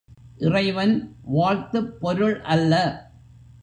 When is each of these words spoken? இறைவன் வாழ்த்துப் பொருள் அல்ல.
இறைவன் 0.37 1.15
வாழ்த்துப் 1.23 1.99
பொருள் 1.99 2.41
அல்ல. 2.41 2.75